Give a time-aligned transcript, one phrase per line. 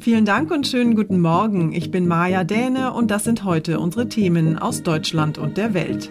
[0.00, 1.72] Vielen Dank und schönen guten Morgen.
[1.72, 6.10] Ich bin Maja Däne und das sind heute unsere Themen aus Deutschland und der Welt.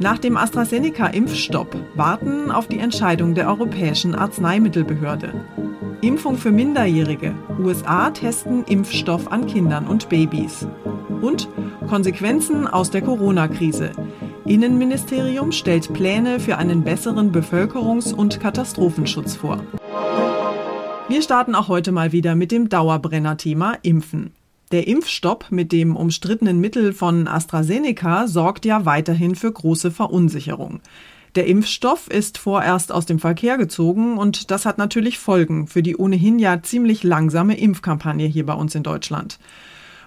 [0.00, 5.32] Nach dem AstraZeneca-Impfstopp warten auf die Entscheidung der Europäischen Arzneimittelbehörde.
[6.00, 7.34] Impfung für Minderjährige.
[7.60, 10.66] USA testen Impfstoff an Kindern und Babys.
[11.22, 11.48] Und
[11.88, 13.92] Konsequenzen aus der Corona-Krise.
[14.44, 19.60] Innenministerium stellt Pläne für einen besseren Bevölkerungs- und Katastrophenschutz vor.
[21.08, 24.32] Wir starten auch heute mal wieder mit dem Dauerbrenner-Thema Impfen.
[24.72, 30.80] Der Impfstopp mit dem umstrittenen Mittel von AstraZeneca sorgt ja weiterhin für große Verunsicherung.
[31.36, 35.96] Der Impfstoff ist vorerst aus dem Verkehr gezogen und das hat natürlich Folgen für die
[35.96, 39.38] ohnehin ja ziemlich langsame Impfkampagne hier bei uns in Deutschland.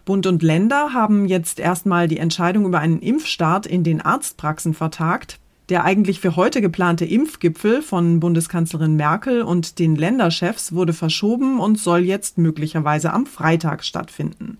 [0.04, 5.39] Bund und Länder haben jetzt erstmal die Entscheidung über einen Impfstart in den Arztpraxen vertagt.
[5.70, 11.78] Der eigentlich für heute geplante Impfgipfel von Bundeskanzlerin Merkel und den Länderchefs wurde verschoben und
[11.78, 14.58] soll jetzt möglicherweise am Freitag stattfinden.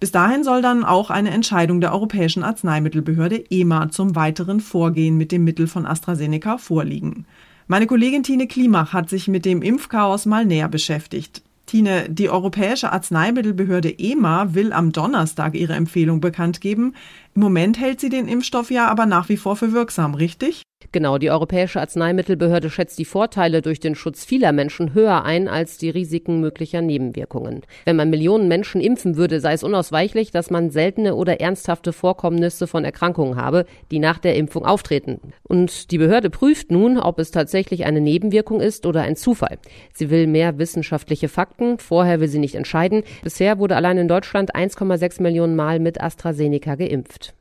[0.00, 5.30] Bis dahin soll dann auch eine Entscheidung der Europäischen Arzneimittelbehörde EMA zum weiteren Vorgehen mit
[5.30, 7.26] dem Mittel von AstraZeneca vorliegen.
[7.66, 11.42] Meine Kollegin Tine Klimach hat sich mit dem Impfchaos mal näher beschäftigt.
[11.66, 16.94] Tine, die Europäische Arzneimittelbehörde EMA will am Donnerstag ihre Empfehlung bekannt geben.
[17.34, 20.65] Im Moment hält sie den Impfstoff ja aber nach wie vor für wirksam, richtig?
[20.96, 25.76] Genau, die Europäische Arzneimittelbehörde schätzt die Vorteile durch den Schutz vieler Menschen höher ein als
[25.76, 27.62] die Risiken möglicher Nebenwirkungen.
[27.84, 32.66] Wenn man Millionen Menschen impfen würde, sei es unausweichlich, dass man seltene oder ernsthafte Vorkommnisse
[32.66, 35.20] von Erkrankungen habe, die nach der Impfung auftreten.
[35.42, 39.58] Und die Behörde prüft nun, ob es tatsächlich eine Nebenwirkung ist oder ein Zufall.
[39.92, 41.78] Sie will mehr wissenschaftliche Fakten.
[41.78, 43.02] Vorher will sie nicht entscheiden.
[43.22, 47.34] Bisher wurde allein in Deutschland 1,6 Millionen Mal mit AstraZeneca geimpft.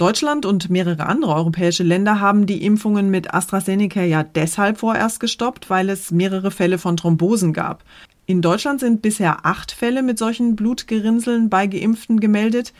[0.00, 5.68] Deutschland und mehrere andere europäische Länder haben die Impfungen mit AstraZeneca ja deshalb vorerst gestoppt,
[5.68, 7.84] weil es mehrere Fälle von Thrombosen gab.
[8.24, 12.72] In Deutschland sind bisher acht Fälle mit solchen Blutgerinnseln bei Geimpften gemeldet.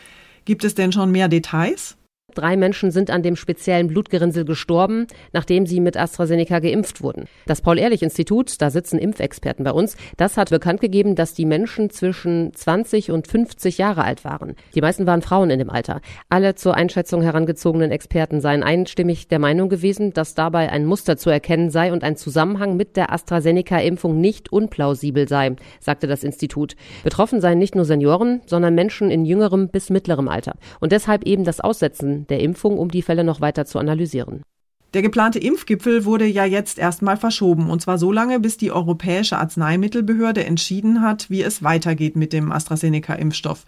[0.47, 1.99] Gibt es denn schon mehr Details?
[2.40, 7.25] Drei Menschen sind an dem speziellen Blutgerinnsel gestorben, nachdem sie mit AstraZeneca geimpft wurden.
[7.44, 12.54] Das Paul-Ehrlich-Institut, da sitzen Impfexperten bei uns, das hat bekannt gegeben, dass die Menschen zwischen
[12.54, 14.54] 20 und 50 Jahre alt waren.
[14.75, 16.00] Die meisten waren Frauen in dem Alter.
[16.31, 21.28] Alle zur Einschätzung herangezogenen Experten seien einstimmig der Meinung gewesen, dass dabei ein Muster zu
[21.28, 26.75] erkennen sei und ein Zusammenhang mit der AstraZeneca-Impfung nicht unplausibel sei, sagte das Institut.
[27.04, 30.54] Betroffen seien nicht nur Senioren, sondern Menschen in jüngerem bis mittlerem Alter.
[30.81, 34.43] Und deshalb eben das Aussetzen der Impfung, um die Fälle noch weiter zu analysieren.
[34.94, 39.38] Der geplante Impfgipfel wurde ja jetzt erstmal verschoben, und zwar so lange, bis die Europäische
[39.38, 43.67] Arzneimittelbehörde entschieden hat, wie es weitergeht mit dem AstraZeneca-Impfstoff.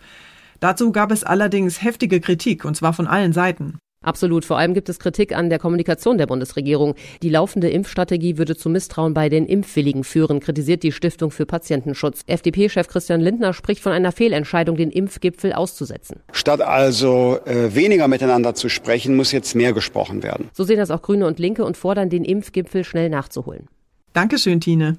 [0.58, 3.78] Dazu gab es allerdings heftige Kritik, und zwar von allen Seiten.
[4.02, 4.44] Absolut.
[4.44, 6.94] Vor allem gibt es Kritik an der Kommunikation der Bundesregierung.
[7.22, 12.22] Die laufende Impfstrategie würde zu Misstrauen bei den Impfwilligen führen, kritisiert die Stiftung für Patientenschutz.
[12.26, 16.20] FDP-Chef Christian Lindner spricht von einer Fehlentscheidung, den Impfgipfel auszusetzen.
[16.32, 20.50] Statt also äh, weniger miteinander zu sprechen, muss jetzt mehr gesprochen werden.
[20.52, 23.68] So sehen das auch Grüne und Linke und fordern, den Impfgipfel schnell nachzuholen.
[24.12, 24.98] Dankeschön, Tine.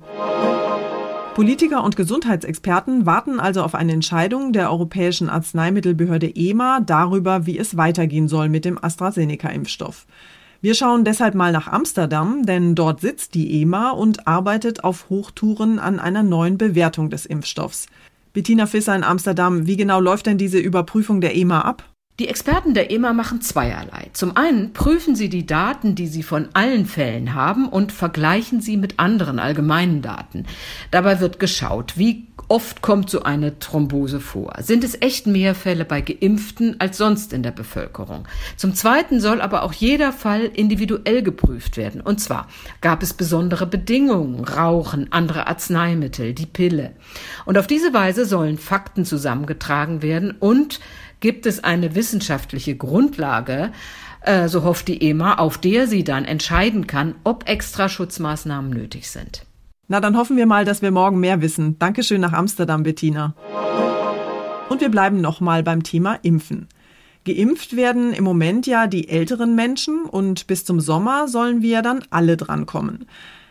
[1.36, 7.76] Politiker und Gesundheitsexperten warten also auf eine Entscheidung der Europäischen Arzneimittelbehörde EMA darüber, wie es
[7.76, 10.06] weitergehen soll mit dem AstraZeneca-Impfstoff.
[10.62, 15.80] Wir schauen deshalb mal nach Amsterdam, denn dort sitzt die EMA und arbeitet auf Hochtouren
[15.80, 17.88] an einer neuen Bewertung des Impfstoffs.
[18.34, 21.84] Bettina Fisser in Amsterdam, wie genau läuft denn diese Überprüfung der EMA ab?
[22.20, 24.12] Die Experten der EMA machen zweierlei.
[24.14, 28.78] Zum einen prüfen sie die Daten, die sie von allen Fällen haben und vergleichen sie
[28.78, 30.46] mit anderen allgemeinen Daten.
[30.92, 34.54] Dabei wird geschaut, wie oft kommt so eine Thrombose vor.
[34.60, 38.28] Sind es echt mehr Fälle bei Geimpften als sonst in der Bevölkerung?
[38.58, 42.02] Zum Zweiten soll aber auch jeder Fall individuell geprüft werden.
[42.02, 42.48] Und zwar
[42.82, 46.94] gab es besondere Bedingungen, Rauchen, andere Arzneimittel, die Pille.
[47.46, 50.80] Und auf diese Weise sollen Fakten zusammengetragen werden und
[51.20, 53.72] gibt es eine wissenschaftliche Grundlage,
[54.24, 59.10] äh, so hofft die EMA, auf der sie dann entscheiden kann, ob extra Schutzmaßnahmen nötig
[59.10, 59.46] sind.
[59.94, 61.78] Na, dann hoffen wir mal, dass wir morgen mehr wissen.
[61.78, 63.36] Dankeschön nach Amsterdam, Bettina.
[64.68, 66.68] Und wir bleiben nochmal beim Thema Impfen.
[67.26, 72.04] Geimpft werden im Moment ja die älteren Menschen und bis zum Sommer sollen wir dann
[72.10, 73.06] alle drankommen.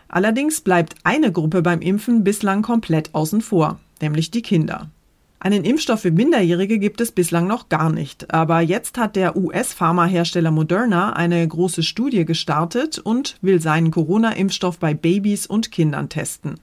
[0.09, 4.91] Allerdings bleibt eine Gruppe beim Impfen bislang komplett außen vor, nämlich die Kinder.
[5.45, 8.33] Einen Impfstoff für Minderjährige gibt es bislang noch gar nicht.
[8.33, 14.95] Aber jetzt hat der US-Pharmahersteller Moderna eine große Studie gestartet und will seinen Corona-Impfstoff bei
[14.95, 16.61] Babys und Kindern testen.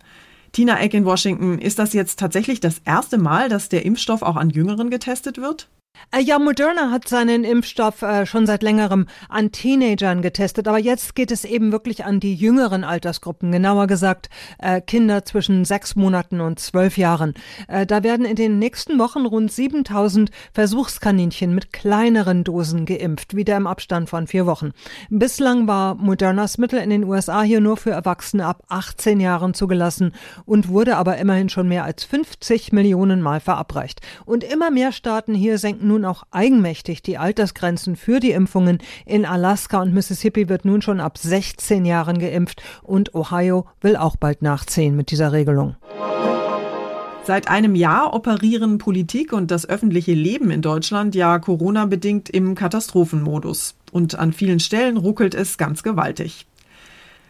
[0.54, 4.38] Tina Eck in Washington, ist das jetzt tatsächlich das erste Mal, dass der Impfstoff auch
[4.38, 5.68] an Jüngeren getestet wird?
[6.12, 11.16] Äh, ja, Moderna hat seinen Impfstoff äh, schon seit längerem an Teenagern getestet, aber jetzt
[11.16, 16.42] geht es eben wirklich an die jüngeren Altersgruppen, genauer gesagt äh, Kinder zwischen sechs Monaten
[16.42, 17.34] und zwölf Jahren.
[17.68, 23.68] Da werden in den nächsten Wochen rund 7000 Versuchskaninchen mit kleineren Dosen geimpft, wieder im
[23.68, 24.72] Abstand von vier Wochen.
[25.10, 30.14] Bislang war Modernas Mittel in den USA hier nur für Erwachsene ab 18 Jahren zugelassen
[30.46, 34.02] und wurde aber immerhin schon mehr als 50 Millionen Mal verabreicht.
[34.26, 38.78] Und immer mehr Staaten hier senken nun auch eigenmächtig die Altersgrenzen für die Impfungen.
[39.06, 44.16] In Alaska und Mississippi wird nun schon ab 16 Jahren geimpft und Ohio will auch
[44.16, 45.76] bald nachziehen mit dieser Regelung.
[47.26, 53.76] Seit einem Jahr operieren Politik und das öffentliche Leben in Deutschland ja Corona-bedingt im Katastrophenmodus.
[53.92, 56.48] Und an vielen Stellen ruckelt es ganz gewaltig.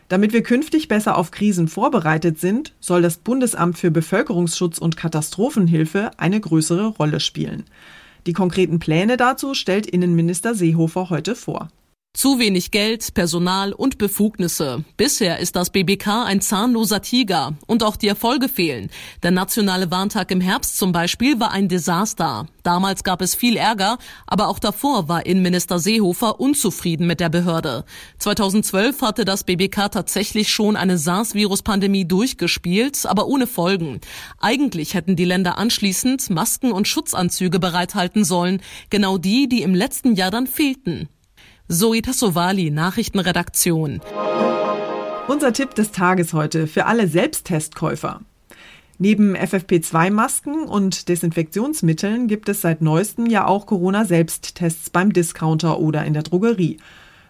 [0.09, 6.11] Damit wir künftig besser auf Krisen vorbereitet sind, soll das Bundesamt für Bevölkerungsschutz und Katastrophenhilfe
[6.17, 7.65] eine größere Rolle spielen.
[8.25, 11.69] Die konkreten Pläne dazu stellt Innenminister Seehofer heute vor.
[12.19, 14.83] Zu wenig Geld, Personal und Befugnisse.
[14.97, 18.89] Bisher ist das BBK ein zahnloser Tiger und auch die Erfolge fehlen.
[19.23, 22.47] Der nationale Warntag im Herbst zum Beispiel war ein Desaster.
[22.63, 27.85] Damals gab es viel Ärger, aber auch davor war Innenminister Seehofer unzufrieden mit der Behörde.
[28.17, 34.01] 2012 hatte das BBK tatsächlich schon eine SARS-Virus-Pandemie durchgespielt, aber ohne Folgen.
[34.39, 40.15] Eigentlich hätten die Länder anschließend Masken und Schutzanzüge bereithalten sollen, genau die, die im letzten
[40.15, 41.07] Jahr dann fehlten.
[41.71, 44.01] Zoe Tassovali, Nachrichtenredaktion.
[45.27, 48.21] Unser Tipp des Tages heute für alle Selbsttestkäufer.
[48.97, 56.13] Neben FFP2-Masken und Desinfektionsmitteln gibt es seit neuestem ja auch Corona-Selbsttests beim Discounter oder in
[56.13, 56.77] der Drogerie.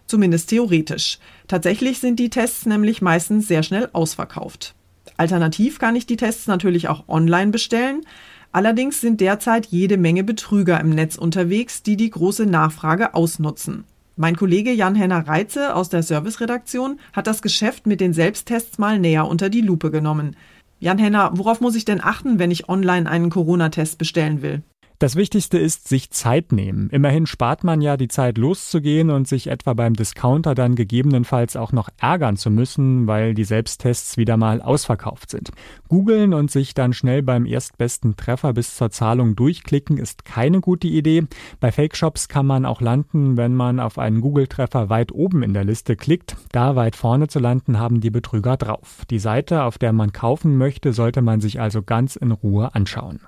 [0.06, 1.18] Zumindest theoretisch.
[1.46, 4.74] Tatsächlich sind die Tests nämlich meistens sehr schnell ausverkauft.
[5.18, 8.06] Alternativ kann ich die Tests natürlich auch online bestellen.
[8.52, 13.84] Allerdings sind derzeit jede Menge Betrüger im Netz unterwegs, die die große Nachfrage ausnutzen.
[14.20, 19.26] Mein Kollege Jan-Henner Reitze aus der Serviceredaktion hat das Geschäft mit den Selbsttests mal näher
[19.26, 20.36] unter die Lupe genommen.
[20.78, 24.62] Jan-Henner, worauf muss ich denn achten, wenn ich online einen Corona-Test bestellen will?
[25.00, 26.90] Das Wichtigste ist, sich Zeit nehmen.
[26.90, 31.72] Immerhin spart man ja die Zeit loszugehen und sich etwa beim Discounter dann gegebenenfalls auch
[31.72, 35.52] noch ärgern zu müssen, weil die Selbsttests wieder mal ausverkauft sind.
[35.88, 40.88] Googeln und sich dann schnell beim erstbesten Treffer bis zur Zahlung durchklicken ist keine gute
[40.88, 41.24] Idee.
[41.60, 45.64] Bei Fake-Shops kann man auch landen, wenn man auf einen Google-Treffer weit oben in der
[45.64, 46.36] Liste klickt.
[46.52, 49.06] Da weit vorne zu landen haben die Betrüger drauf.
[49.08, 53.20] Die Seite, auf der man kaufen möchte, sollte man sich also ganz in Ruhe anschauen.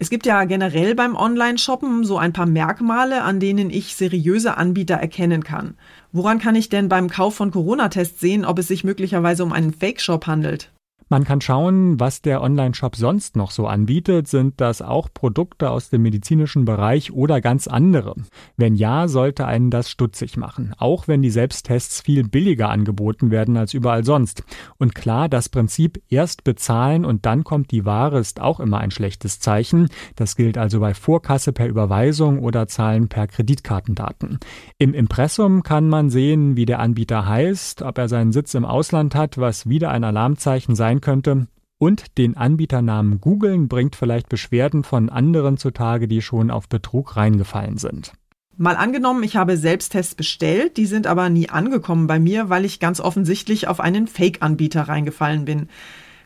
[0.00, 4.94] Es gibt ja generell beim Online-Shoppen so ein paar Merkmale, an denen ich seriöse Anbieter
[4.94, 5.74] erkennen kann.
[6.12, 9.72] Woran kann ich denn beim Kauf von Corona-Tests sehen, ob es sich möglicherweise um einen
[9.72, 10.70] Fake-Shop handelt?
[11.10, 14.28] Man kann schauen, was der Online-Shop sonst noch so anbietet.
[14.28, 18.14] Sind das auch Produkte aus dem medizinischen Bereich oder ganz andere?
[18.58, 20.74] Wenn ja, sollte einen das stutzig machen.
[20.76, 24.44] Auch wenn die Selbsttests viel billiger angeboten werden als überall sonst.
[24.76, 28.90] Und klar, das Prinzip erst bezahlen und dann kommt die Ware ist auch immer ein
[28.90, 29.88] schlechtes Zeichen.
[30.14, 34.40] Das gilt also bei Vorkasse per Überweisung oder Zahlen per Kreditkartendaten.
[34.76, 39.14] Im Impressum kann man sehen, wie der Anbieter heißt, ob er seinen Sitz im Ausland
[39.14, 41.46] hat, was wieder ein Alarmzeichen sein sein könnte.
[41.80, 47.78] Und den Anbieternamen googeln bringt vielleicht Beschwerden von anderen zutage, die schon auf Betrug reingefallen
[47.78, 48.12] sind.
[48.56, 52.80] Mal angenommen, ich habe Selbsttests bestellt, die sind aber nie angekommen bei mir, weil ich
[52.80, 55.68] ganz offensichtlich auf einen Fake-Anbieter reingefallen bin.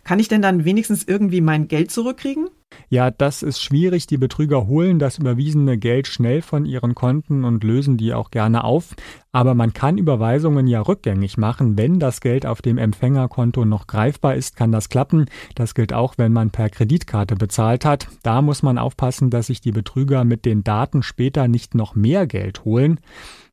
[0.05, 2.49] Kann ich denn dann wenigstens irgendwie mein Geld zurückkriegen?
[2.89, 4.07] Ja, das ist schwierig.
[4.07, 8.65] Die Betrüger holen das überwiesene Geld schnell von ihren Konten und lösen die auch gerne
[8.65, 8.95] auf.
[9.33, 11.79] Aber man kann Überweisungen ja rückgängig machen.
[11.79, 15.27] Wenn das Geld auf dem Empfängerkonto noch greifbar ist, kann das klappen.
[15.55, 18.09] Das gilt auch, wenn man per Kreditkarte bezahlt hat.
[18.23, 22.27] Da muss man aufpassen, dass sich die Betrüger mit den Daten später nicht noch mehr
[22.27, 23.01] Geld holen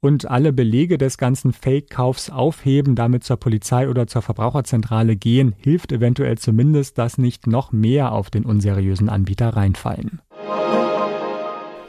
[0.01, 5.91] und alle Belege des ganzen Fake-Kaufs aufheben, damit zur Polizei oder zur Verbraucherzentrale gehen, hilft
[5.91, 10.21] eventuell zumindest, dass nicht noch mehr auf den unseriösen Anbieter reinfallen.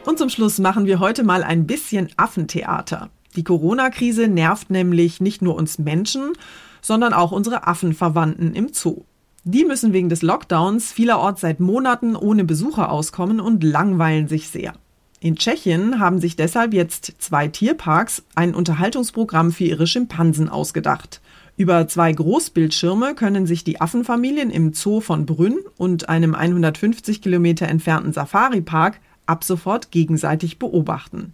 [0.05, 3.09] Und zum Schluss machen wir heute mal ein bisschen Affentheater.
[3.35, 6.33] Die Corona-Krise nervt nämlich nicht nur uns Menschen,
[6.81, 9.03] sondern auch unsere Affenverwandten im Zoo.
[9.43, 14.73] Die müssen wegen des Lockdowns vielerorts seit Monaten ohne Besucher auskommen und langweilen sich sehr.
[15.19, 21.21] In Tschechien haben sich deshalb jetzt zwei Tierparks ein Unterhaltungsprogramm für ihre Schimpansen ausgedacht.
[21.61, 27.67] Über zwei Großbildschirme können sich die Affenfamilien im Zoo von Brünn und einem 150 Kilometer
[27.67, 31.33] entfernten Safari-Park ab sofort gegenseitig beobachten.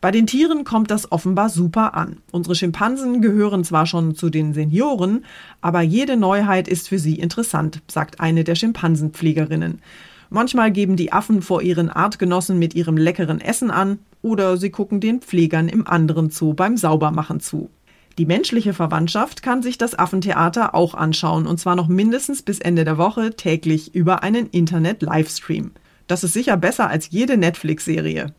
[0.00, 2.16] Bei den Tieren kommt das offenbar super an.
[2.32, 5.24] Unsere Schimpansen gehören zwar schon zu den Senioren,
[5.60, 9.80] aber jede Neuheit ist für sie interessant, sagt eine der Schimpansenpflegerinnen.
[10.28, 14.98] Manchmal geben die Affen vor ihren Artgenossen mit ihrem leckeren Essen an oder sie gucken
[14.98, 17.70] den Pflegern im anderen Zoo beim Saubermachen zu.
[18.18, 22.84] Die menschliche Verwandtschaft kann sich das Affentheater auch anschauen und zwar noch mindestens bis Ende
[22.84, 25.70] der Woche täglich über einen Internet-Livestream.
[26.08, 28.34] Das ist sicher besser als jede Netflix-Serie.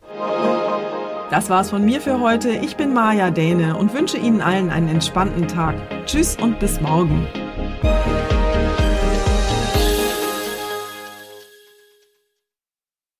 [1.30, 2.50] Das war's von mir für heute.
[2.50, 5.76] Ich bin Maja Däne und wünsche Ihnen allen einen entspannten Tag.
[6.04, 7.26] Tschüss und bis morgen.